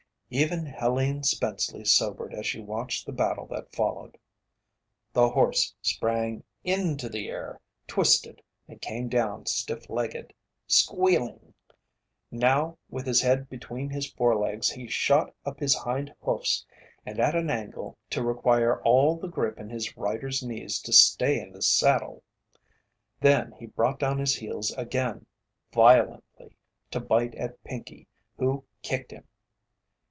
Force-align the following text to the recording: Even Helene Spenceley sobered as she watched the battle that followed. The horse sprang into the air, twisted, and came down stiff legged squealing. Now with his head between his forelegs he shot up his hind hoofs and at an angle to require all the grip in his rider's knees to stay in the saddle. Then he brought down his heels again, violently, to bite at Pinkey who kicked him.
Even 0.33 0.65
Helene 0.65 1.23
Spenceley 1.23 1.83
sobered 1.85 2.33
as 2.33 2.47
she 2.47 2.61
watched 2.61 3.05
the 3.05 3.11
battle 3.11 3.45
that 3.47 3.75
followed. 3.75 4.17
The 5.11 5.27
horse 5.29 5.75
sprang 5.81 6.45
into 6.63 7.09
the 7.09 7.27
air, 7.27 7.59
twisted, 7.85 8.41
and 8.65 8.79
came 8.79 9.09
down 9.09 9.45
stiff 9.47 9.89
legged 9.89 10.33
squealing. 10.67 11.53
Now 12.31 12.77
with 12.89 13.05
his 13.07 13.19
head 13.19 13.49
between 13.49 13.89
his 13.89 14.09
forelegs 14.09 14.69
he 14.69 14.87
shot 14.87 15.35
up 15.45 15.59
his 15.59 15.75
hind 15.75 16.15
hoofs 16.21 16.65
and 17.05 17.19
at 17.19 17.35
an 17.35 17.49
angle 17.49 17.97
to 18.11 18.23
require 18.23 18.81
all 18.83 19.17
the 19.17 19.27
grip 19.27 19.59
in 19.59 19.69
his 19.69 19.97
rider's 19.97 20.41
knees 20.41 20.79
to 20.83 20.93
stay 20.93 21.41
in 21.41 21.51
the 21.51 21.61
saddle. 21.61 22.23
Then 23.19 23.51
he 23.59 23.65
brought 23.65 23.99
down 23.99 24.17
his 24.17 24.35
heels 24.37 24.71
again, 24.77 25.25
violently, 25.73 26.55
to 26.91 27.01
bite 27.01 27.35
at 27.35 27.61
Pinkey 27.65 28.07
who 28.37 28.63
kicked 28.81 29.11
him. 29.11 29.27